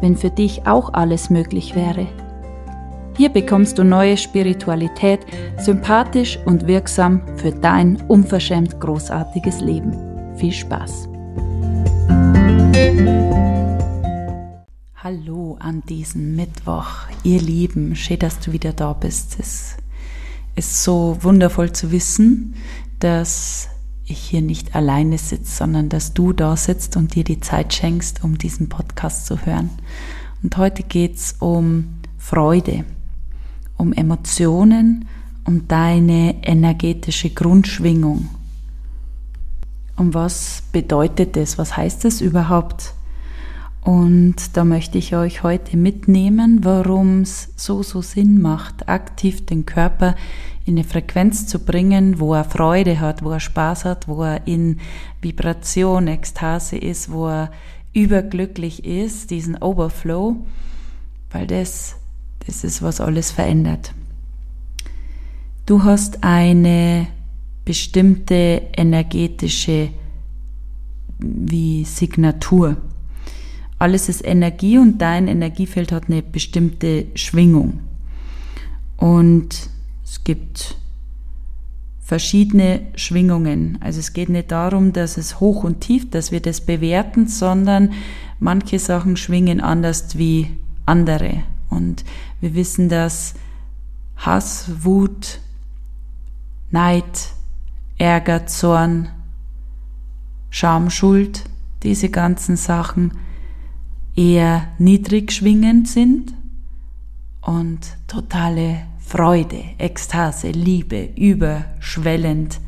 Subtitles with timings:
[0.00, 2.06] wenn für dich auch alles möglich wäre.
[3.16, 5.20] Hier bekommst du neue Spiritualität,
[5.58, 9.96] sympathisch und wirksam für dein unverschämt großartiges Leben.
[10.36, 11.08] Viel Spaß!
[15.02, 19.36] Hallo an diesem Mittwoch, ihr Lieben, schön, dass du wieder da bist.
[19.38, 19.76] Es
[20.56, 22.54] ist so wundervoll zu wissen,
[22.98, 23.68] dass
[24.06, 28.22] ich hier nicht alleine sitze, sondern dass du da sitzt und dir die Zeit schenkst,
[28.22, 29.70] um diesen Podcast zu hören.
[30.42, 32.84] Und heute geht es um Freude,
[33.76, 35.08] um Emotionen,
[35.44, 38.28] um deine energetische Grundschwingung.
[39.96, 41.58] Um was bedeutet das?
[41.58, 42.94] Was heißt das überhaupt?
[43.86, 49.64] Und da möchte ich euch heute mitnehmen, warum es so, so Sinn macht, aktiv den
[49.64, 50.16] Körper
[50.64, 54.48] in eine Frequenz zu bringen, wo er Freude hat, wo er Spaß hat, wo er
[54.48, 54.80] in
[55.22, 57.52] Vibration, Ekstase ist, wo er
[57.92, 60.44] überglücklich ist, diesen Overflow,
[61.30, 61.94] weil das,
[62.44, 63.94] das ist, was alles verändert.
[65.64, 67.06] Du hast eine
[67.64, 69.90] bestimmte energetische
[71.20, 72.78] wie Signatur.
[73.78, 77.80] Alles ist Energie und dein Energiefeld hat eine bestimmte Schwingung.
[78.96, 79.68] Und
[80.04, 80.76] es gibt
[82.00, 83.78] verschiedene Schwingungen.
[83.82, 87.92] Also es geht nicht darum, dass es hoch und tief, dass wir das bewerten, sondern
[88.38, 90.48] manche Sachen schwingen anders wie
[90.86, 91.42] andere.
[91.68, 92.04] Und
[92.40, 93.34] wir wissen, dass
[94.16, 95.40] Hass, Wut,
[96.70, 97.32] Neid,
[97.98, 99.08] Ärger, Zorn,
[100.50, 101.44] Scham, Schuld,
[101.82, 103.12] diese ganzen Sachen
[104.16, 106.34] eher niedrig schwingend sind
[107.42, 112.60] und totale Freude, Ekstase, Liebe, überschwellend,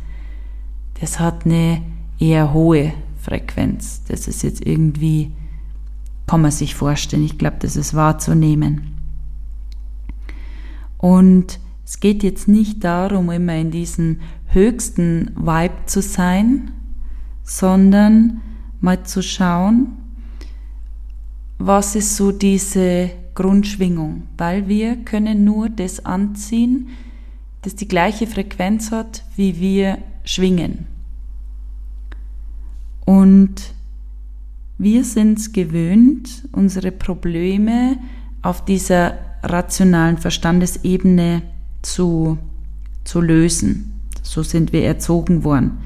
[1.01, 1.83] das hat eine
[2.19, 4.03] eher hohe Frequenz.
[4.09, 5.33] Das ist jetzt irgendwie,
[6.27, 8.95] kann man sich vorstellen, ich glaube, das ist wahrzunehmen.
[10.99, 16.73] Und es geht jetzt nicht darum, immer in diesem höchsten Vibe zu sein,
[17.43, 18.41] sondern
[18.81, 19.99] mal zu schauen,
[21.59, 26.89] was ist so diese Grundschwingung, weil wir können nur das anziehen,
[27.63, 30.87] das die gleiche Frequenz hat, wie wir schwingen.
[33.05, 33.75] Und
[34.77, 37.99] wir sind es gewöhnt, unsere Probleme
[38.43, 41.43] auf dieser rationalen Verstandesebene
[41.83, 42.39] zu,
[43.05, 44.01] zu lösen.
[44.23, 45.79] So sind wir erzogen worden.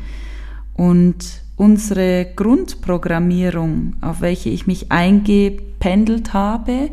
[0.74, 6.90] Und unsere Grundprogrammierung, auf welche ich mich eingependelt habe,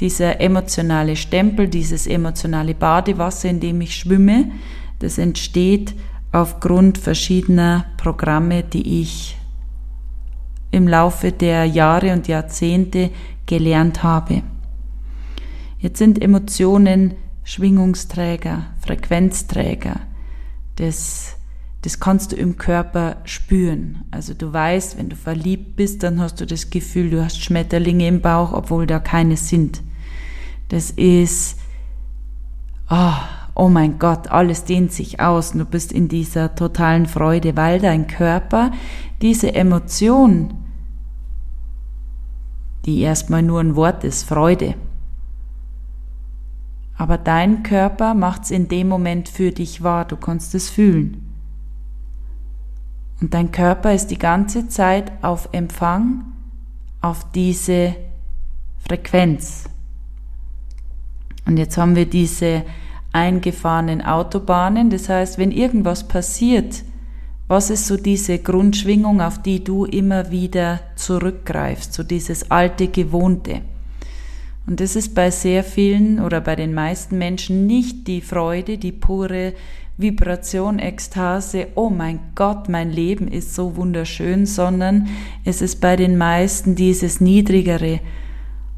[0.00, 4.50] dieser emotionale Stempel, dieses emotionale Badewasser, in dem ich schwimme,
[5.00, 5.94] das entsteht
[6.32, 9.36] aufgrund verschiedener Programme, die ich
[10.70, 13.10] im Laufe der Jahre und Jahrzehnte
[13.46, 14.42] gelernt habe.
[15.78, 17.14] Jetzt sind Emotionen
[17.44, 20.00] Schwingungsträger, Frequenzträger.
[20.76, 21.37] Das,
[21.82, 24.02] das kannst du im Körper spüren.
[24.10, 28.08] Also du weißt, wenn du verliebt bist, dann hast du das Gefühl, du hast Schmetterlinge
[28.08, 29.82] im Bauch, obwohl da keine sind.
[30.68, 31.58] Das ist,
[32.90, 33.12] oh,
[33.54, 35.52] oh mein Gott, alles dehnt sich aus.
[35.52, 38.72] Du bist in dieser totalen Freude, weil dein Körper
[39.22, 40.54] diese Emotion,
[42.86, 44.74] die erstmal nur ein Wort ist, Freude,
[46.96, 51.27] aber dein Körper macht es in dem Moment für dich wahr, du kannst es fühlen.
[53.20, 56.24] Und dein Körper ist die ganze Zeit auf Empfang
[57.00, 57.94] auf diese
[58.86, 59.64] Frequenz.
[61.46, 62.64] Und jetzt haben wir diese
[63.12, 64.90] eingefahrenen Autobahnen.
[64.90, 66.84] Das heißt, wenn irgendwas passiert,
[67.48, 73.62] was ist so diese Grundschwingung, auf die du immer wieder zurückgreifst, so dieses alte Gewohnte?
[74.66, 78.92] Und das ist bei sehr vielen oder bei den meisten Menschen nicht die Freude, die
[78.92, 79.54] pure
[79.98, 85.08] Vibration, Ekstase, oh mein Gott, mein Leben ist so wunderschön, sondern
[85.44, 87.98] es ist bei den meisten dieses niedrigere,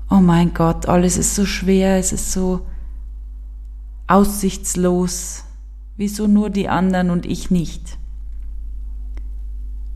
[0.09, 2.67] oh mein Gott, alles ist so schwer, es ist so
[4.07, 5.45] aussichtslos,
[5.99, 7.99] wieso nur die anderen und ich nicht?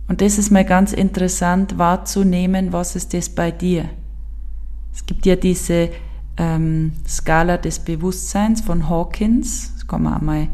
[0.07, 3.89] Und das ist mal ganz interessant wahrzunehmen, was ist das bei dir?
[4.93, 5.89] Es gibt ja diese
[6.37, 9.73] ähm, Skala des Bewusstseins von Hawkins.
[9.75, 10.49] Das kann man auch mal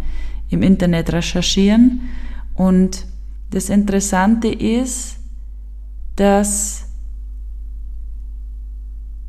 [0.50, 2.02] im Internet recherchieren.
[2.54, 3.06] Und
[3.50, 5.16] das Interessante ist,
[6.16, 6.86] dass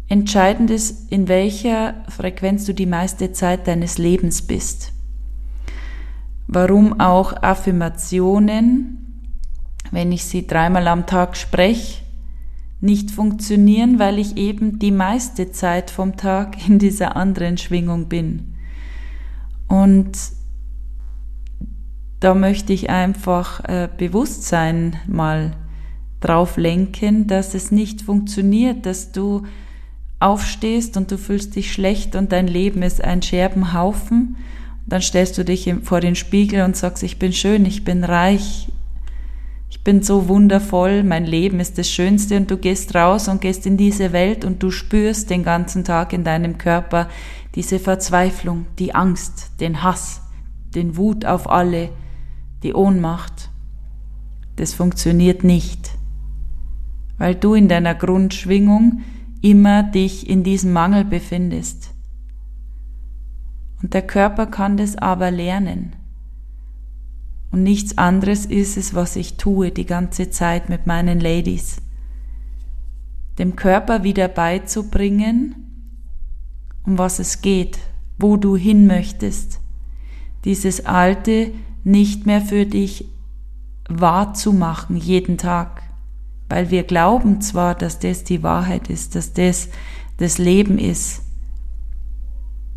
[0.10, 4.92] entscheidend ist, in welcher Frequenz du die meiste Zeit deines Lebens bist.
[6.48, 9.32] Warum auch Affirmationen,
[9.92, 12.02] wenn ich sie dreimal am Tag spreche,
[12.82, 18.56] nicht funktionieren, weil ich eben die meiste Zeit vom Tag in dieser anderen Schwingung bin.
[19.68, 20.18] Und
[22.22, 25.54] da möchte ich einfach äh, Bewusstsein mal
[26.22, 29.42] drauf lenken, dass es nicht funktioniert, dass du
[30.20, 34.38] aufstehst und du fühlst dich schlecht und dein Leben ist ein Scherbenhaufen.
[34.86, 38.70] Dann stellst du dich vor den Spiegel und sagst, ich bin schön, ich bin reich,
[39.72, 43.66] ich bin so wundervoll, mein Leben ist das Schönste und du gehst raus und gehst
[43.66, 47.10] in diese Welt und du spürst den ganzen Tag in deinem Körper
[47.56, 50.22] diese Verzweiflung, die Angst, den Hass,
[50.76, 51.90] den Wut auf alle,
[52.64, 53.50] die Ohnmacht.
[54.56, 55.98] Das funktioniert nicht,
[57.18, 59.02] weil du in deiner Grundschwingung
[59.42, 61.92] immer dich in diesem Mangel befindest.
[63.82, 65.96] Und der Körper kann das aber lernen.
[67.52, 71.82] Und nichts anderes ist es, was ich tue die ganze Zeit mit meinen Ladies.
[73.40, 75.56] Dem Körper wieder beizubringen,
[76.86, 77.80] um was es geht,
[78.18, 79.60] wo du hin möchtest.
[80.46, 81.52] Dieses Alte
[81.84, 83.06] nicht mehr für dich
[83.90, 85.84] wahrzumachen jeden Tag.
[86.50, 89.70] Weil wir glauben zwar, dass das die Wahrheit ist, dass das
[90.18, 91.24] das Leben ist.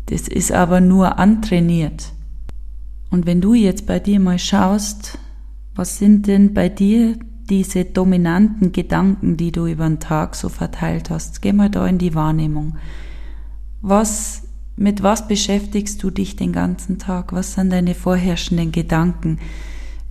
[0.07, 2.13] Das ist aber nur antrainiert.
[3.11, 5.19] Und wenn du jetzt bei dir mal schaust,
[5.75, 7.17] was sind denn bei dir
[7.49, 11.41] diese dominanten Gedanken, die du über den Tag so verteilt hast?
[11.41, 12.77] Geh mal da in die Wahrnehmung.
[13.81, 14.43] Was,
[14.75, 17.33] mit was beschäftigst du dich den ganzen Tag?
[17.33, 19.39] Was sind deine vorherrschenden Gedanken?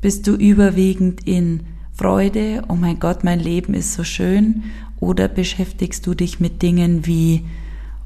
[0.01, 4.65] Bist du überwiegend in Freude, oh mein Gott, mein Leben ist so schön?
[5.01, 7.45] Oder beschäftigst du dich mit Dingen wie,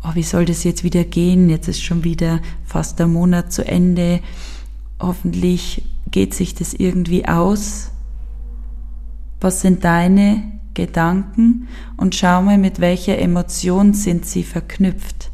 [0.05, 1.49] oh, wie soll das jetzt wieder gehen?
[1.49, 4.21] Jetzt ist schon wieder fast der Monat zu Ende
[5.01, 7.91] Hoffentlich geht sich das irgendwie aus.
[9.41, 10.43] Was sind deine
[10.75, 11.69] Gedanken?
[11.97, 15.28] Und schau mal, mit welcher Emotion sind sie verknüpft.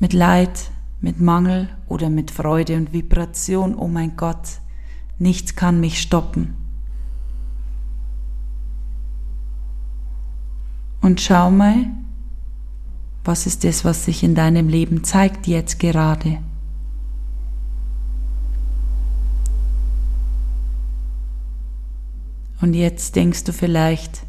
[0.00, 0.70] Mit Leid,
[1.00, 3.74] mit Mangel oder mit Freude und Vibration.
[3.74, 4.60] Oh mein Gott,
[5.18, 6.54] nichts kann mich stoppen.
[11.02, 11.86] Und schau mal,
[13.24, 16.38] was ist das, was sich in deinem Leben zeigt jetzt gerade.
[22.60, 24.22] Und jetzt denkst du vielleicht,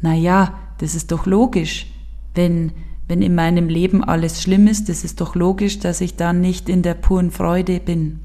[0.00, 1.86] na ja, das ist doch logisch,
[2.34, 2.72] wenn
[3.10, 6.82] wenn in meinem Leben alles schlimm ist, ist doch logisch, dass ich dann nicht in
[6.82, 8.20] der puren Freude bin.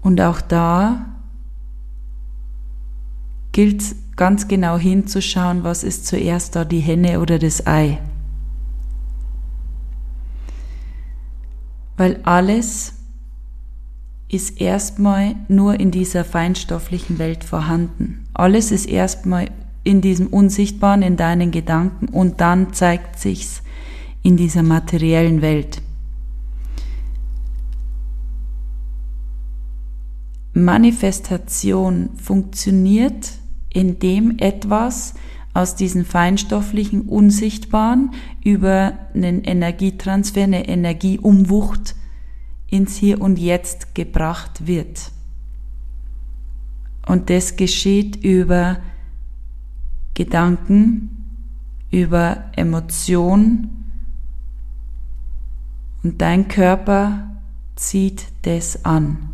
[0.00, 1.04] Und auch da
[3.52, 3.84] gilt
[4.16, 8.00] ganz genau hinzuschauen, was ist zuerst da, die Henne oder das Ei.
[11.98, 12.94] Weil alles,
[14.30, 18.26] ist erstmal nur in dieser feinstofflichen Welt vorhanden.
[18.34, 19.48] Alles ist erstmal
[19.88, 23.62] in diesem Unsichtbaren, in deinen Gedanken und dann zeigt sich's
[24.22, 25.80] in dieser materiellen Welt.
[30.52, 33.30] Manifestation funktioniert,
[33.72, 35.14] indem etwas
[35.54, 38.10] aus diesem feinstofflichen Unsichtbaren
[38.44, 41.94] über einen Energietransfer, eine Energieumwucht
[42.66, 45.12] ins Hier und Jetzt gebracht wird.
[47.06, 48.80] Und das geschieht über
[50.18, 51.10] Gedanken,
[51.92, 53.68] über Emotion
[56.02, 57.38] und dein Körper
[57.76, 59.28] zieht das an.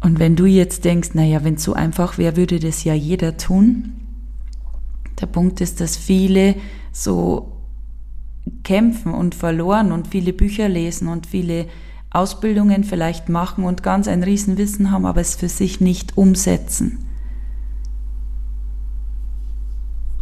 [0.00, 3.36] Und wenn du jetzt denkst, naja, wenn es so einfach wäre, würde das ja jeder
[3.36, 3.92] tun.
[5.20, 6.56] Der Punkt ist, dass viele
[6.90, 7.52] so
[8.64, 11.66] kämpfen und verloren und viele Bücher lesen und viele
[12.12, 16.98] Ausbildungen vielleicht machen und ganz ein Riesenwissen haben, aber es für sich nicht umsetzen.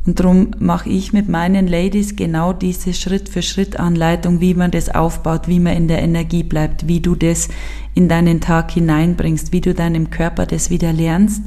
[0.06, 5.60] Und darum mache ich mit meinen Ladies genau diese Schritt-für-Schritt-Anleitung, wie man das aufbaut, wie
[5.60, 7.48] man in der Energie bleibt, wie du das
[7.94, 11.42] in deinen Tag hineinbringst, wie du deinem Körper das wieder lernst,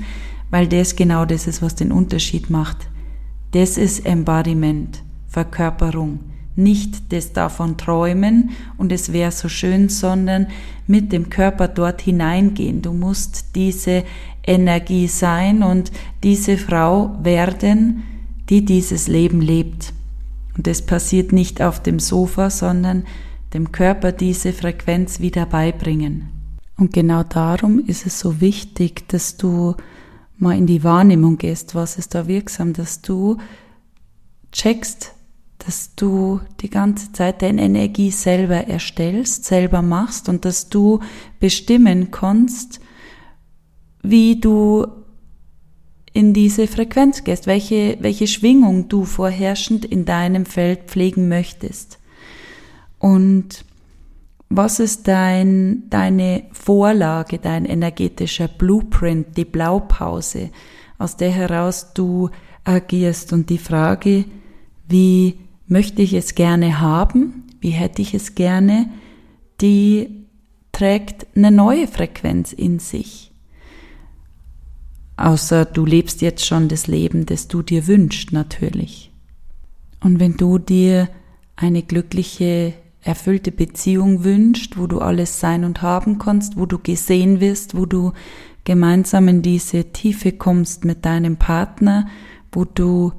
[0.51, 2.89] weil das genau das ist, was den Unterschied macht.
[3.51, 6.19] Das ist Embodiment, Verkörperung
[6.55, 10.47] nicht das davon träumen und es wäre so schön, sondern
[10.87, 12.81] mit dem Körper dort hineingehen.
[12.81, 14.03] Du musst diese
[14.45, 15.91] Energie sein und
[16.21, 18.03] diese Frau werden,
[18.49, 19.93] die dieses Leben lebt.
[20.55, 23.05] Und es passiert nicht auf dem Sofa, sondern
[23.53, 26.29] dem Körper diese Frequenz wieder beibringen.
[26.77, 29.75] Und genau darum ist es so wichtig, dass du
[30.37, 33.37] mal in die Wahrnehmung gehst, was ist da wirksam, dass du
[34.51, 35.13] checkst,
[35.65, 40.99] dass du die ganze Zeit deine Energie selber erstellst, selber machst und dass du
[41.39, 42.81] bestimmen kannst,
[44.01, 44.85] wie du
[46.11, 51.97] in diese Frequenz gehst, welche, welche Schwingung du vorherrschend in deinem Feld pflegen möchtest.
[52.99, 53.65] Und
[54.49, 60.51] was ist dein, deine Vorlage, dein energetischer Blueprint, die Blaupause,
[60.99, 62.29] aus der heraus du
[62.63, 63.33] agierst?
[63.33, 64.25] Und die Frage,
[64.87, 65.39] wie
[65.73, 67.45] möchte ich es gerne haben?
[67.59, 68.89] Wie hätte ich es gerne?
[69.59, 70.27] Die
[70.71, 73.31] trägt eine neue Frequenz in sich.
[75.17, 79.11] Außer du lebst jetzt schon das Leben, das du dir wünschst, natürlich.
[79.99, 81.09] Und wenn du dir
[81.55, 87.39] eine glückliche erfüllte Beziehung wünscht, wo du alles sein und haben kannst, wo du gesehen
[87.39, 88.13] wirst, wo du
[88.63, 92.07] gemeinsam in diese Tiefe kommst mit deinem Partner,
[92.51, 93.11] wo du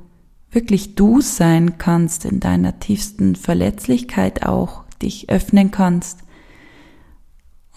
[0.54, 6.20] wirklich du sein kannst in deiner tiefsten Verletzlichkeit auch, dich öffnen kannst.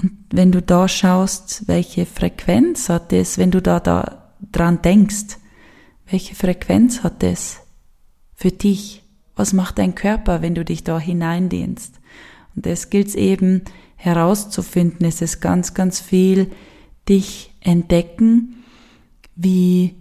[0.01, 5.37] Und wenn du da schaust, welche Frequenz hat es, wenn du da, da dran denkst,
[6.09, 7.59] welche Frequenz hat es
[8.35, 9.03] für dich?
[9.35, 11.99] Was macht dein Körper, wenn du dich da hineindehnst?
[12.55, 13.63] Und das gilt eben
[13.95, 15.05] herauszufinden.
[15.05, 16.51] Es ist ganz, ganz viel
[17.09, 18.63] dich entdecken,
[19.35, 19.95] wie,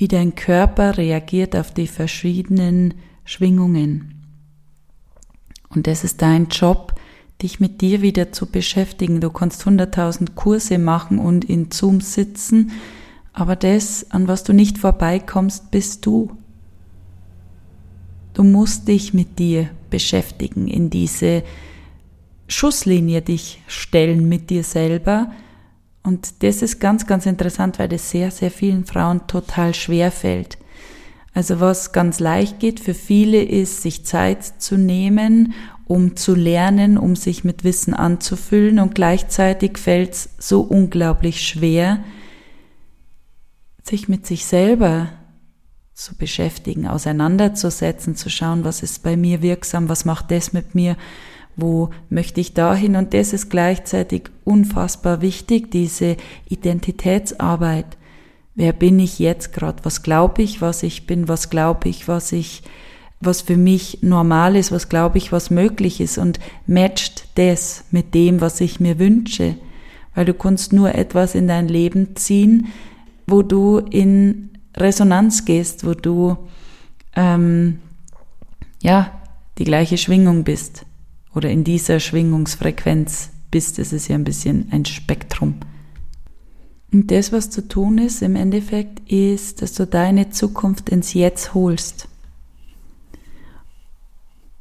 [0.00, 2.94] wie dein Körper reagiert auf die verschiedenen
[3.26, 4.14] Schwingungen.
[5.68, 6.94] Und das ist dein Job,
[7.42, 9.20] dich mit dir wieder zu beschäftigen.
[9.20, 12.72] Du kannst 100.000 Kurse machen und in Zoom sitzen,
[13.34, 16.30] aber das, an was du nicht vorbeikommst, bist du.
[18.32, 21.42] Du musst dich mit dir beschäftigen, in diese
[22.48, 25.30] Schusslinie dich stellen mit dir selber.
[26.02, 30.58] Und das ist ganz, ganz interessant, weil das sehr, sehr vielen Frauen total schwer fällt.
[31.32, 35.54] Also was ganz leicht geht für viele ist, sich Zeit zu nehmen,
[35.84, 42.02] um zu lernen, um sich mit Wissen anzufüllen und gleichzeitig fällt es so unglaublich schwer,
[43.82, 45.08] sich mit sich selber
[45.94, 50.96] zu beschäftigen, auseinanderzusetzen, zu schauen, was ist bei mir wirksam, was macht das mit mir,
[51.60, 56.16] wo möchte ich dahin und das ist gleichzeitig unfassbar wichtig, diese
[56.48, 57.96] Identitätsarbeit.
[58.54, 59.84] Wer bin ich jetzt gerade?
[59.84, 61.28] Was glaube ich, was ich bin?
[61.28, 62.62] Was glaube ich, was ich,
[63.20, 64.72] was für mich normal ist?
[64.72, 66.18] Was glaube ich, was möglich ist?
[66.18, 69.54] Und matcht das mit dem, was ich mir wünsche?
[70.14, 72.68] Weil du kannst nur etwas in dein Leben ziehen,
[73.26, 76.36] wo du in Resonanz gehst, wo du
[77.14, 77.78] ähm,
[78.82, 79.12] ja
[79.58, 80.84] die gleiche Schwingung bist
[81.34, 83.78] oder in dieser Schwingungsfrequenz bist.
[83.78, 85.56] Es ist ja ein bisschen ein Spektrum.
[86.92, 91.54] Und das, was zu tun ist im Endeffekt, ist, dass du deine Zukunft ins Jetzt
[91.54, 92.08] holst.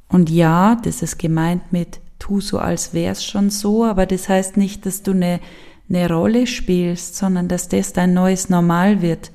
[0.08, 4.58] Und ja, das ist gemeint mit tu so, als wär's schon so, aber das heißt
[4.58, 5.40] nicht, dass du eine,
[5.88, 9.32] eine Rolle spielst, sondern dass das dein neues Normal wird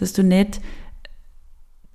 [0.00, 0.60] dass du nicht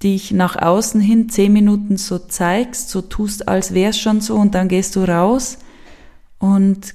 [0.03, 4.55] dich nach außen hin zehn Minuten so zeigst, so tust, als wär's schon so und
[4.55, 5.57] dann gehst du raus
[6.37, 6.93] und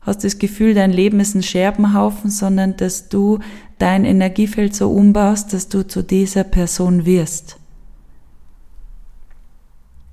[0.00, 3.40] hast das Gefühl, dein Leben ist ein Scherbenhaufen, sondern dass du
[3.78, 7.56] dein Energiefeld so umbaust, dass du zu dieser Person wirst.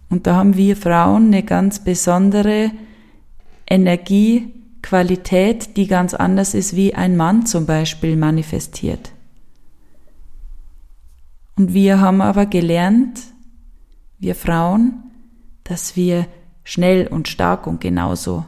[0.10, 2.72] Und da haben wir Frauen eine ganz besondere
[3.70, 9.12] Energiequalität, die ganz anders ist, wie ein Mann zum Beispiel manifestiert.
[11.58, 13.20] Und wir haben aber gelernt,
[14.20, 15.04] wir Frauen,
[15.64, 16.28] dass wir
[16.64, 18.46] schnell und stark und genauso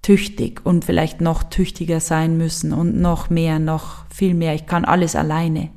[0.00, 4.54] tüchtig und vielleicht noch tüchtiger sein müssen und noch mehr, noch viel mehr.
[4.54, 5.68] Ich kann alles alleine.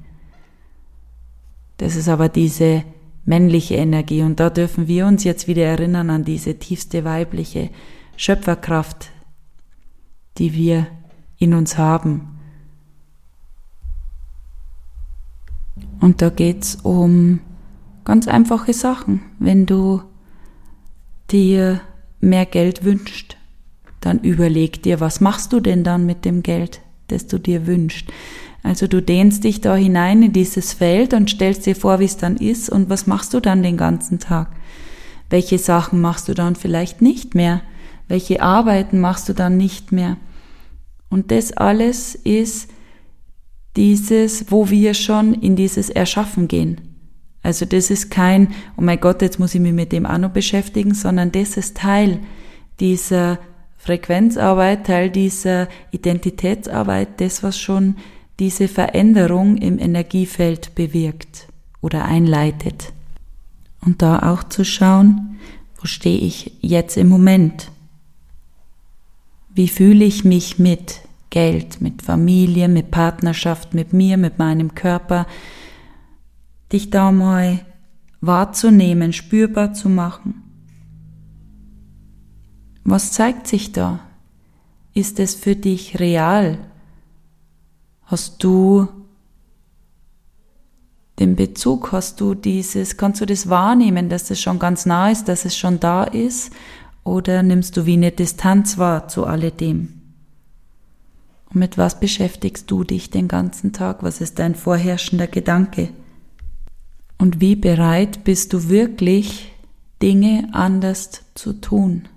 [1.77, 2.84] Das ist aber diese
[3.25, 7.70] männliche Energie und da dürfen wir uns jetzt wieder erinnern an diese tiefste weibliche
[8.16, 9.12] Schöpferkraft,
[10.38, 10.88] die wir
[11.38, 12.37] in uns haben
[16.00, 17.39] Und da geht's um
[18.06, 19.22] ganz einfache Sachen.
[19.39, 20.01] Wenn du
[21.32, 21.82] dir
[22.20, 23.38] mehr Geld wünschst,
[24.01, 28.08] dann überleg dir, was machst du denn dann mit dem Geld, das du dir wünschst.
[28.63, 32.18] Also du dehnst dich da hinein in dieses Feld und stellst dir vor, wie es
[32.18, 34.50] dann ist und was machst du dann den ganzen Tag?
[35.30, 37.62] Welche Sachen machst du dann vielleicht nicht mehr?
[38.08, 40.18] Welche Arbeiten machst du dann nicht mehr?
[41.10, 42.70] Und das alles ist
[43.78, 46.82] dieses, wo wir schon in dieses Erschaffen gehen.
[47.44, 50.32] Also das ist kein, oh mein Gott, jetzt muss ich mich mit dem auch noch
[50.32, 52.20] beschäftigen, sondern das ist Teil
[52.80, 53.40] dieser
[53.78, 57.96] Frequenzarbeit, Teil dieser Identitätsarbeit, das, was schon
[58.40, 61.48] diese Veränderung im Energiefeld bewirkt
[61.82, 62.92] oder einleitet.
[63.80, 65.40] Und da auch zu schauen,
[65.80, 67.72] wo stehe ich jetzt im Moment?
[69.54, 71.02] Wie fühle ich mich mit
[71.38, 75.27] Geld, mit Familie, mit Partnerschaft, mit mir, mit meinem Körper?
[76.74, 77.60] Dich da mal
[78.22, 80.41] wahrzunehmen, spürbar zu machen.
[82.84, 84.00] Was zeigt sich da?
[84.96, 86.58] Ist es für dich real?
[88.06, 88.88] Hast du
[91.20, 95.27] den Bezug, hast du dieses, kannst du das wahrnehmen, dass es schon ganz nah ist,
[95.27, 96.51] dass es schon da ist?
[97.03, 99.97] Oder nimmst du wie eine Distanz wahr zu alledem?
[101.50, 104.04] Und mit was beschäftigst du dich den ganzen Tag?
[104.04, 105.89] Was ist dein vorherrschender Gedanke?
[107.18, 109.54] Und wie bereit bist du wirklich,
[110.01, 112.08] Dinge anders zu tun?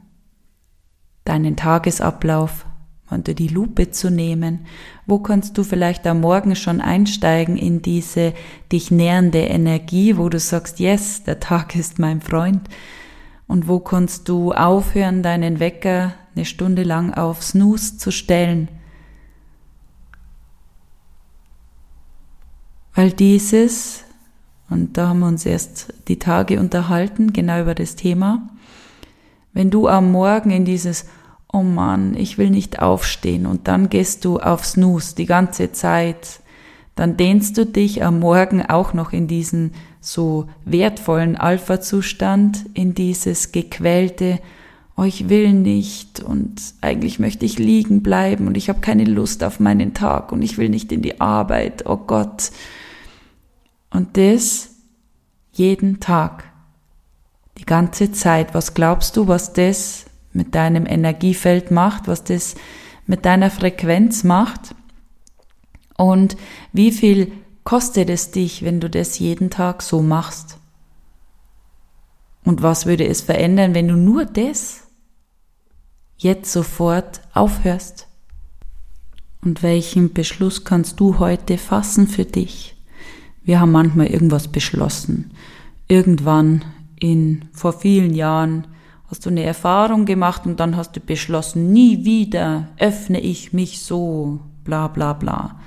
[1.24, 2.66] Deinen Tagesablauf
[3.10, 4.66] unter die Lupe zu nehmen?
[5.06, 8.34] Wo kannst du vielleicht am Morgen schon einsteigen in diese
[8.70, 12.68] dich nähernde Energie, wo du sagst, yes, der Tag ist mein Freund?
[13.46, 18.68] Und wo kannst du aufhören, deinen Wecker eine Stunde lang auf Snooze zu stellen?
[22.94, 24.04] Weil dieses,
[24.68, 28.48] und da haben wir uns erst die Tage unterhalten, genau über das Thema,
[29.52, 31.06] wenn du am Morgen in dieses
[31.52, 36.40] oh Mann, ich will nicht aufstehen und dann gehst du auf Snooze die ganze Zeit,
[36.94, 43.52] dann dehnst du dich am Morgen auch noch in diesen so wertvollen Alpha-Zustand, in dieses
[43.52, 44.38] gequälte,
[44.96, 49.42] oh ich will nicht und eigentlich möchte ich liegen bleiben und ich habe keine Lust
[49.44, 52.50] auf meinen Tag und ich will nicht in die Arbeit, oh Gott.
[53.90, 54.70] Und das
[55.52, 56.44] jeden Tag,
[57.58, 58.54] die ganze Zeit.
[58.54, 62.54] Was glaubst du, was das mit deinem Energiefeld macht, was das
[63.06, 64.74] mit deiner Frequenz macht
[65.96, 66.36] und
[66.72, 67.32] wie viel
[67.64, 70.56] kostet es dich, wenn du das jeden Tag so machst?
[72.44, 74.84] Und was würde es verändern, wenn du nur das
[76.16, 78.06] jetzt sofort aufhörst?
[79.42, 82.76] Und welchen Beschluss kannst du heute fassen für dich?
[83.42, 85.32] Wir haben manchmal irgendwas beschlossen.
[85.88, 86.64] Irgendwann
[86.98, 88.66] in, vor vielen Jahren,
[89.08, 93.80] hast du eine Erfahrung gemacht und dann hast du beschlossen, nie wieder öffne ich mich
[93.80, 95.60] so, bla bla bla.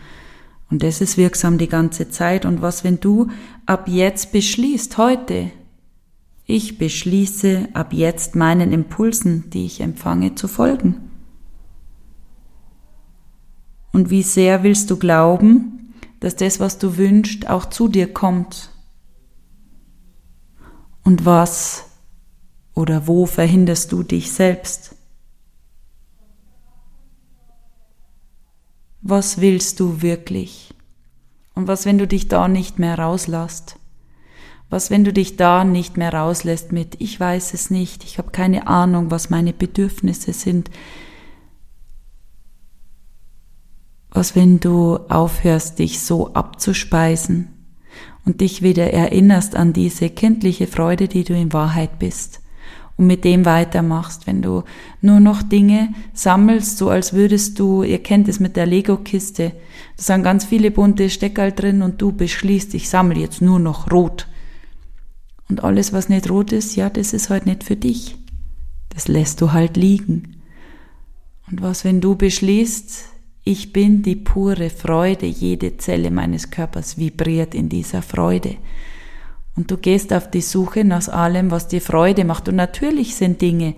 [0.69, 2.45] Und das ist wirksam die ganze Zeit.
[2.45, 3.27] Und was, wenn du
[3.65, 5.51] ab jetzt beschließt, heute,
[6.45, 10.95] ich beschließe ab jetzt meinen Impulsen, die ich empfange, zu folgen?
[13.91, 15.82] Und wie sehr willst du glauben,
[16.23, 18.69] dass das, was du wünschst, auch zu dir kommt?
[21.03, 21.83] Und was
[22.73, 24.95] oder wo verhinderst du dich selbst?
[29.01, 30.73] Was willst du wirklich?
[31.55, 33.75] Und was, wenn du dich da nicht mehr rauslässt?
[34.69, 38.31] Was, wenn du dich da nicht mehr rauslässt mit, ich weiß es nicht, ich habe
[38.31, 40.71] keine Ahnung, was meine Bedürfnisse sind?
[44.13, 47.49] Was, wenn du aufhörst, dich so abzuspeisen
[48.25, 52.39] und dich wieder erinnerst an diese kindliche Freude, die du in Wahrheit bist?
[52.97, 54.27] und mit dem weitermachst.
[54.27, 54.63] Wenn du
[55.01, 59.53] nur noch Dinge sammelst, so als würdest du, ihr kennt es mit der Lego-Kiste,
[59.97, 63.91] da sind ganz viele bunte Steckerl drin und du beschließt, ich sammle jetzt nur noch
[63.91, 64.27] rot.
[65.49, 68.15] Und alles, was nicht rot ist, ja, das ist halt nicht für dich.
[68.89, 70.41] Das lässt du halt liegen.
[71.49, 73.05] Und was, wenn du beschließt,
[73.43, 78.55] ich bin die pure Freude, jede Zelle meines Körpers vibriert in dieser Freude.
[79.55, 82.47] Und du gehst auf die Suche nach allem, was dir Freude macht.
[82.47, 83.75] Und natürlich sind Dinge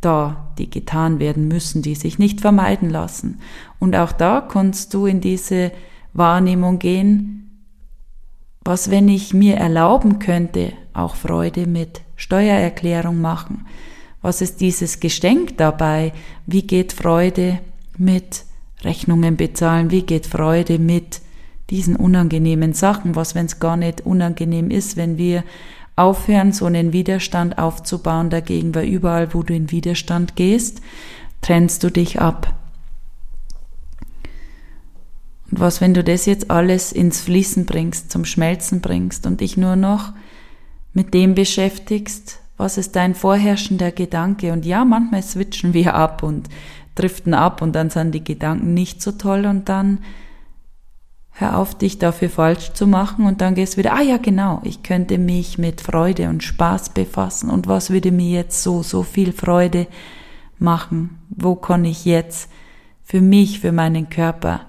[0.00, 3.40] da, die getan werden müssen, die sich nicht vermeiden lassen.
[3.78, 5.72] Und auch da kannst du in diese
[6.12, 7.40] Wahrnehmung gehen,
[8.64, 13.66] was, wenn ich mir erlauben könnte, auch Freude mit Steuererklärung machen?
[14.22, 16.12] Was ist dieses Geschenk dabei?
[16.46, 17.60] Wie geht Freude
[17.98, 18.44] mit
[18.84, 19.90] Rechnungen bezahlen?
[19.90, 21.20] Wie geht Freude mit
[21.70, 25.44] diesen unangenehmen Sachen, was wenn es gar nicht unangenehm ist, wenn wir
[25.96, 30.80] aufhören, so einen Widerstand aufzubauen dagegen, weil überall, wo du in Widerstand gehst,
[31.40, 32.54] trennst du dich ab.
[35.50, 39.56] Und was, wenn du das jetzt alles ins Fließen bringst, zum Schmelzen bringst und dich
[39.56, 40.12] nur noch
[40.92, 44.52] mit dem beschäftigst, was ist dein vorherrschender Gedanke?
[44.52, 46.48] Und ja, manchmal switchen wir ab und
[46.94, 49.98] driften ab und dann sind die Gedanken nicht so toll und dann
[51.32, 54.82] hör auf, dich dafür falsch zu machen und dann gehst wieder, ah ja, genau, ich
[54.82, 59.32] könnte mich mit Freude und Spaß befassen und was würde mir jetzt so, so viel
[59.32, 59.88] Freude
[60.58, 61.18] machen?
[61.30, 62.48] Wo kann ich jetzt
[63.02, 64.62] für mich, für meinen Körper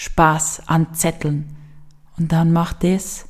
[0.00, 1.56] Spaß anzetteln.
[2.16, 3.26] Und dann mach das.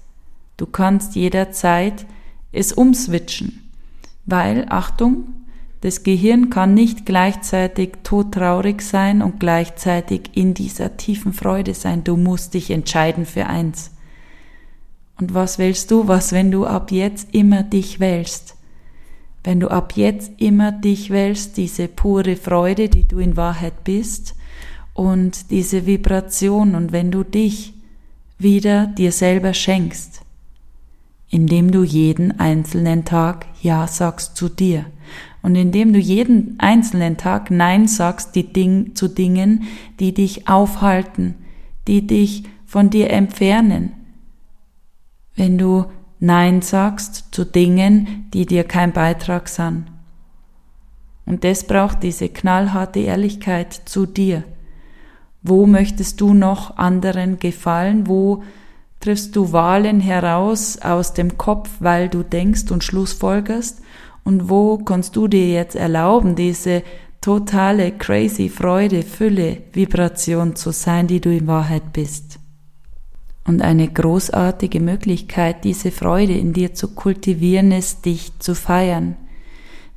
[0.57, 2.07] Du kannst jederzeit
[2.53, 3.71] es umswitchen,
[4.25, 5.29] weil, Achtung,
[5.81, 12.05] das Gehirn kann nicht gleichzeitig todtraurig sein und gleichzeitig in dieser tiefen Freude sein.
[12.05, 13.91] Du musst dich entscheiden für eins.
[15.19, 16.07] Und was wählst du?
[16.07, 18.57] Was, wenn du ab jetzt immer dich wählst?
[19.43, 24.35] Wenn du ab jetzt immer dich wählst, diese pure Freude, die du in Wahrheit bist,
[25.01, 27.73] und diese Vibration und wenn du dich
[28.39, 30.21] wieder dir selber schenkst,
[31.31, 34.85] indem du jeden einzelnen Tag Ja sagst zu dir
[35.43, 39.65] und indem du jeden einzelnen Tag Nein sagst die Ding, zu Dingen,
[39.99, 41.35] die dich aufhalten,
[41.87, 43.93] die dich von dir entfernen.
[45.35, 45.87] Wenn du
[46.19, 49.87] Nein sagst zu Dingen, die dir kein Beitrag sind.
[51.25, 54.45] Und das braucht diese knallharte Ehrlichkeit zu dir.
[55.43, 58.07] Wo möchtest du noch anderen gefallen?
[58.07, 58.43] Wo
[59.01, 63.81] triffst du Wahlen heraus aus dem Kopf, weil du denkst und schlussfolgerst?
[64.31, 66.85] Und wo kannst du dir jetzt erlauben, diese
[67.21, 72.39] totale crazy Freude, Fülle, Vibration zu sein, die du in Wahrheit bist?
[73.45, 79.17] Und eine großartige Möglichkeit, diese Freude in dir zu kultivieren, ist, dich zu feiern.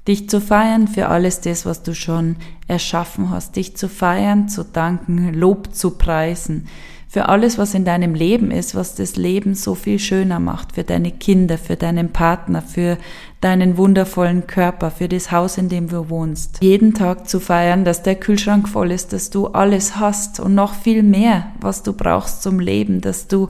[0.08, 4.66] Dich zu feiern für alles das, was du schon erschaffen hast, dich zu feiern, zu
[4.66, 6.68] danken, Lob zu preisen,
[7.14, 10.84] für alles, was in deinem Leben ist, was das Leben so viel schöner macht, für
[10.84, 12.98] deine Kinder, für deinen Partner, für
[13.40, 16.58] deinen wundervollen Körper, für das Haus, in dem du wohnst.
[16.64, 20.74] Jeden Tag zu feiern, dass der Kühlschrank voll ist, dass du alles hast und noch
[20.74, 23.50] viel mehr, was du brauchst zum Leben, dass du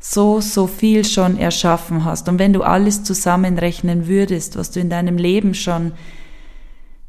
[0.00, 2.28] so, so viel schon erschaffen hast.
[2.28, 5.92] Und wenn du alles zusammenrechnen würdest, was du in deinem Leben schon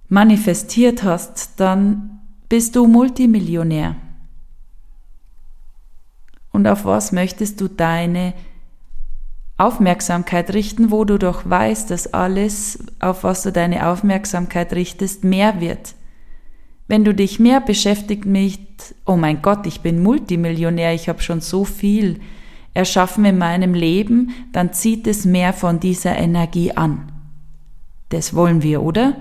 [0.08, 3.95] manifestiert hast, dann bist du Multimillionär.
[6.60, 8.34] Und auf was möchtest du deine
[9.58, 15.62] Aufmerksamkeit richten, wo du doch weißt, dass alles, auf was du deine Aufmerksamkeit richtest, mehr
[15.62, 15.95] wird.
[16.89, 18.60] Wenn du dich mehr beschäftigt mit,
[19.06, 22.19] oh mein Gott, ich bin Multimillionär, ich habe schon so viel,
[22.74, 27.10] erschaffen in meinem Leben, dann zieht es mehr von dieser Energie an.
[28.10, 29.15] Das wollen wir, oder?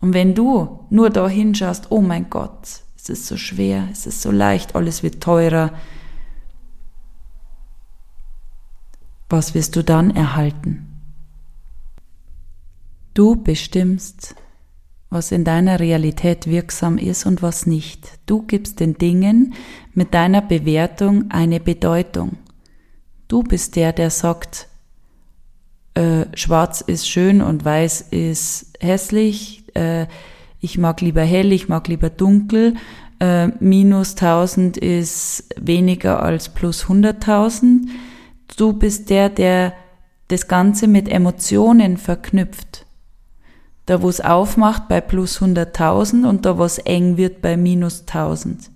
[0.00, 4.22] Und wenn du nur da hinschaust, oh mein Gott, es ist so schwer, es ist
[4.22, 5.72] so leicht, alles wird teurer,
[9.28, 11.00] was wirst du dann erhalten?
[13.14, 14.34] Du bestimmst,
[15.10, 18.18] was in deiner Realität wirksam ist und was nicht.
[18.26, 19.54] Du gibst den Dingen
[19.92, 22.36] mit deiner Bewertung eine Bedeutung.
[23.26, 24.68] Du bist der, der sagt,
[25.94, 30.06] äh, schwarz ist schön und weiß ist hässlich, äh,
[30.60, 32.74] ich mag lieber hell, ich mag lieber dunkel,
[33.20, 37.88] äh, minus 1000 ist weniger als plus 100.000.
[38.56, 39.74] Du bist der, der
[40.28, 42.86] das Ganze mit Emotionen verknüpft.
[43.86, 48.00] Da, wo es aufmacht bei plus 100.000 und da, wo es eng wird bei minus
[48.00, 48.70] 1000.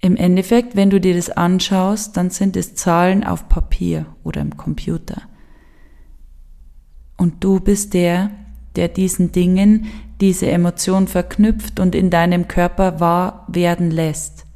[0.00, 4.56] Im Endeffekt, wenn du dir das anschaust, dann sind es Zahlen auf Papier oder im
[4.56, 5.22] Computer.
[7.16, 8.30] Und du bist der,
[8.76, 9.86] der diesen Dingen
[10.20, 14.46] diese Emotion verknüpft und in deinem Körper wahr werden lässt,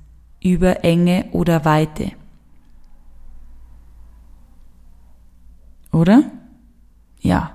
[0.42, 2.12] über Enge oder Weite.
[5.94, 6.24] Oder?
[7.20, 7.52] Ja.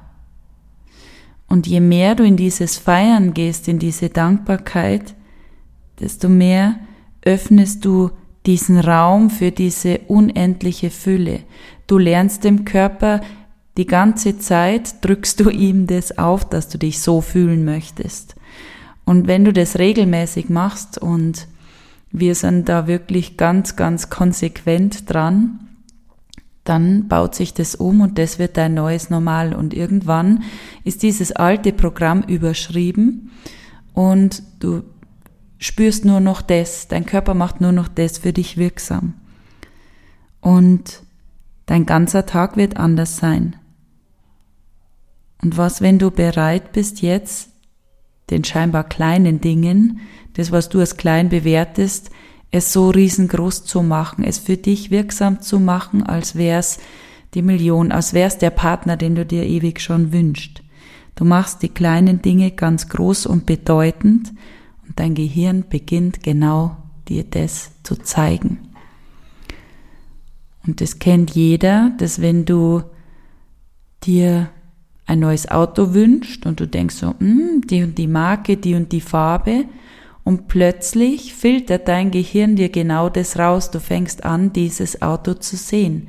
[1.47, 5.13] Und je mehr du in dieses Feiern gehst, in diese Dankbarkeit,
[5.99, 6.79] desto mehr
[7.21, 8.11] öffnest du
[8.45, 11.41] diesen Raum für diese unendliche Fülle.
[11.87, 13.21] Du lernst dem Körper
[13.77, 18.35] die ganze Zeit, drückst du ihm das auf, dass du dich so fühlen möchtest.
[19.05, 21.47] Und wenn du das regelmäßig machst und
[22.11, 25.68] wir sind da wirklich ganz, ganz konsequent dran,
[26.69, 29.53] dann baut sich das um und das wird dein neues Normal.
[29.53, 30.43] Und irgendwann
[30.83, 33.31] ist dieses alte Programm überschrieben
[33.93, 34.83] und du
[35.57, 39.15] spürst nur noch das, dein Körper macht nur noch das für dich wirksam.
[40.41, 41.03] Und
[41.65, 43.55] dein ganzer Tag wird anders sein.
[45.41, 47.49] Und was, wenn du bereit bist, jetzt
[48.29, 50.01] den scheinbar kleinen Dingen,
[50.33, 52.11] das, was du als klein bewertest,
[52.51, 56.79] es so riesengroß zu machen, es für dich wirksam zu machen, als wär's
[57.33, 60.63] die Million, als wär's der Partner, den du dir ewig schon wünscht.
[61.15, 64.33] Du machst die kleinen Dinge ganz groß und bedeutend
[64.87, 68.59] und dein Gehirn beginnt genau dir das zu zeigen.
[70.65, 72.83] Und das kennt jeder, dass wenn du
[74.03, 74.49] dir
[75.05, 78.91] ein neues Auto wünscht und du denkst so, hm, die und die Marke, die und
[78.91, 79.65] die Farbe
[80.23, 83.71] und plötzlich filtert dein Gehirn dir genau das raus.
[83.71, 86.07] Du fängst an, dieses Auto zu sehen.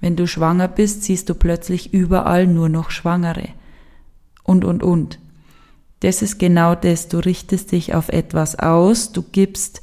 [0.00, 3.48] Wenn du schwanger bist, siehst du plötzlich überall nur noch Schwangere.
[4.42, 5.18] Und, und, und.
[6.00, 7.08] Das ist genau das.
[7.08, 9.82] Du richtest dich auf etwas aus, du gibst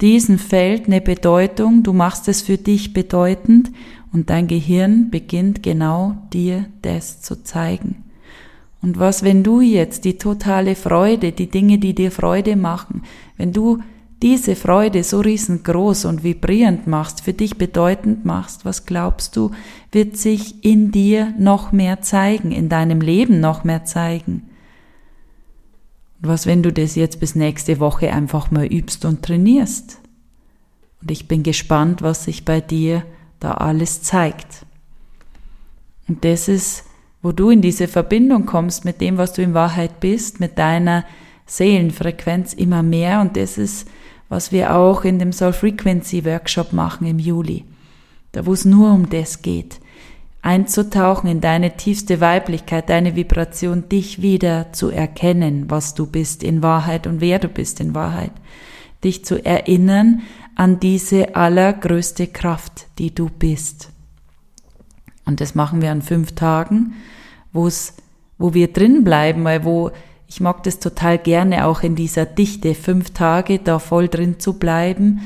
[0.00, 3.70] diesem Feld eine Bedeutung, du machst es für dich bedeutend
[4.12, 8.05] und dein Gehirn beginnt genau dir das zu zeigen.
[8.82, 13.02] Und was, wenn du jetzt die totale Freude, die Dinge, die dir Freude machen,
[13.36, 13.78] wenn du
[14.22, 19.50] diese Freude so riesengroß und vibrierend machst, für dich bedeutend machst, was glaubst du,
[19.92, 24.48] wird sich in dir noch mehr zeigen, in deinem Leben noch mehr zeigen?
[26.20, 30.00] Was, wenn du das jetzt bis nächste Woche einfach mal übst und trainierst?
[31.02, 33.04] Und ich bin gespannt, was sich bei dir
[33.38, 34.64] da alles zeigt.
[36.08, 36.85] Und das ist,
[37.26, 41.04] wo du in diese Verbindung kommst mit dem, was du in Wahrheit bist, mit deiner
[41.44, 43.20] Seelenfrequenz immer mehr.
[43.20, 43.88] Und das ist,
[44.28, 47.64] was wir auch in dem Soul Frequency Workshop machen im Juli.
[48.30, 49.80] Da wo es nur um das geht
[50.46, 56.62] einzutauchen in deine tiefste Weiblichkeit, deine Vibration, dich wieder zu erkennen, was du bist in
[56.62, 58.30] Wahrheit und wer du bist in Wahrheit.
[59.02, 60.22] Dich zu erinnern
[60.54, 63.90] an diese allergrößte Kraft, die du bist.
[65.24, 66.94] Und das machen wir an fünf Tagen,
[67.56, 67.94] wo es,
[68.38, 69.90] wo wir drin bleiben, weil wo
[70.28, 74.54] ich mag das total gerne auch in dieser Dichte, fünf Tage da voll drin zu
[74.54, 75.20] bleiben,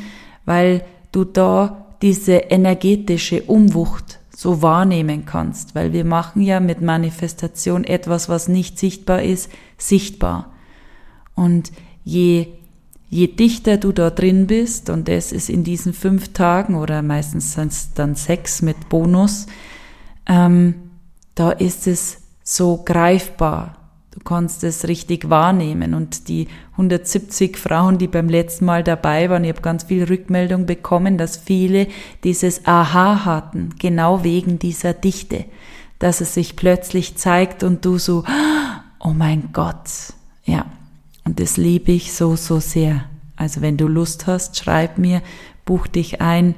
[0.45, 7.85] weil du da diese energetische Umwucht so wahrnehmen kannst, weil wir machen ja mit Manifestation
[7.85, 10.51] etwas, was nicht sichtbar ist, sichtbar.
[11.35, 11.73] Und
[12.05, 12.47] je,
[13.11, 17.53] je dichter du da drin bist, und das ist in diesen fünf Tagen oder meistens
[17.53, 19.47] sind es dann sechs mit Bonus,
[20.27, 20.75] ähm,
[21.35, 22.20] da ist es
[22.51, 23.81] so greifbar,
[24.13, 25.95] Du kannst es richtig wahrnehmen.
[25.95, 30.67] Und die 170 Frauen, die beim letzten Mal dabei waren, ich habe ganz viel Rückmeldung
[30.67, 31.87] bekommen, dass viele
[32.25, 35.45] dieses Aha hatten, genau wegen dieser Dichte,
[36.01, 38.25] dass es sich plötzlich zeigt und du so,
[38.99, 39.89] oh mein Gott,
[40.45, 40.67] ja.
[41.25, 43.05] Und das liebe ich so, so sehr.
[43.37, 45.23] Also wenn du Lust hast, schreib mir,
[45.65, 46.57] buch dich ein.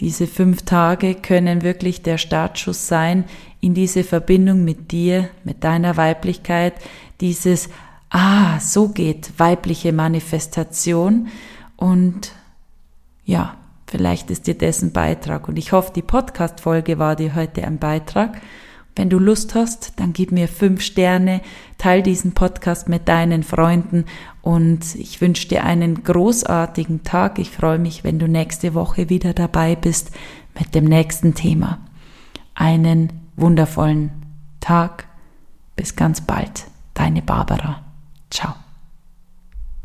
[0.00, 3.24] Diese fünf Tage können wirklich der Startschuss sein
[3.60, 6.72] in diese Verbindung mit dir, mit deiner Weiblichkeit,
[7.20, 7.68] dieses,
[8.08, 11.28] ah, so geht weibliche Manifestation.
[11.76, 12.32] Und
[13.26, 15.48] ja, vielleicht ist dir dessen Beitrag.
[15.48, 18.40] Und ich hoffe, die Podcast-Folge war dir heute ein Beitrag.
[19.00, 21.40] Wenn du Lust hast, dann gib mir fünf Sterne,
[21.78, 24.04] teil diesen Podcast mit deinen Freunden
[24.42, 27.38] und ich wünsche dir einen großartigen Tag.
[27.38, 30.10] Ich freue mich, wenn du nächste Woche wieder dabei bist
[30.58, 31.78] mit dem nächsten Thema.
[32.54, 34.10] Einen wundervollen
[34.60, 35.06] Tag.
[35.76, 37.82] Bis ganz bald, deine Barbara.